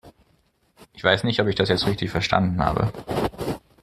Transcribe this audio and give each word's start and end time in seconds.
Ich 0.93 1.03
weiß 1.03 1.25
nicht, 1.25 1.39
ob 1.41 1.47
ich 1.47 1.53
das 1.53 1.69
jetzt 1.69 1.85
richtig 1.85 2.09
verstanden 2.09 2.65
habe. 2.65 2.91